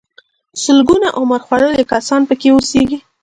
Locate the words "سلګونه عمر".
0.63-1.41